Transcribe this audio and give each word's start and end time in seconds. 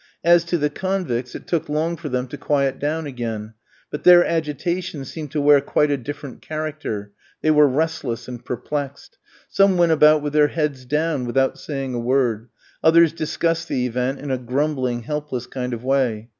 As 0.23 0.43
to 0.45 0.57
the 0.57 0.71
convicts, 0.71 1.35
it 1.35 1.45
took 1.45 1.69
long 1.69 1.95
for 1.95 2.09
them 2.09 2.25
to 2.29 2.35
quiet 2.35 2.79
down 2.79 3.05
again, 3.05 3.53
but 3.91 4.03
their 4.03 4.25
agitation 4.25 5.05
seemed 5.05 5.29
to 5.29 5.39
wear 5.39 5.61
quite 5.61 5.91
a 5.91 5.95
different 5.97 6.41
character; 6.41 7.11
they 7.43 7.51
were 7.51 7.67
restless 7.67 8.27
and 8.27 8.43
perplexed. 8.43 9.19
Some 9.47 9.77
went 9.77 9.91
about 9.91 10.23
with 10.23 10.33
their 10.33 10.47
heads 10.47 10.85
down, 10.85 11.25
without 11.27 11.59
saying 11.59 11.93
a 11.93 11.99
word; 11.99 12.49
others 12.83 13.13
discussed 13.13 13.67
the 13.67 13.85
event 13.85 14.17
in 14.19 14.31
a 14.31 14.39
grumbling, 14.39 15.03
helpless 15.03 15.45
kind 15.45 15.71
of 15.71 15.83
way. 15.83 16.29